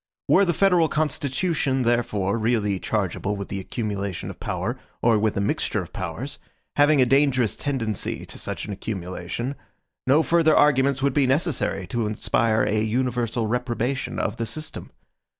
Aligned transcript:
Were 0.27 0.45
the 0.45 0.51
federal 0.51 0.87
Constitution, 0.89 1.83
therefore, 1.83 2.39
really 2.39 2.79
chargeable 2.79 3.35
with 3.35 3.49
the 3.49 3.59
accumulation 3.59 4.31
of 4.31 4.39
power, 4.39 4.79
or 4.99 5.19
with 5.19 5.37
a 5.37 5.39
mixture 5.39 5.83
of 5.83 5.93
powers, 5.93 6.39
having 6.75 6.99
a 6.99 7.05
dangerous 7.05 7.55
tendency 7.55 8.25
to 8.25 8.39
such 8.39 8.65
an 8.65 8.73
accumulation, 8.73 9.53
no 10.07 10.23
further 10.23 10.57
arguments 10.57 11.03
would 11.03 11.13
be 11.13 11.27
necessary 11.27 11.85
to 11.85 12.07
inspire 12.07 12.63
a 12.63 12.81
universal 12.81 13.45
reprobation 13.45 14.17
of 14.17 14.37
the 14.37 14.47
system. 14.47 14.89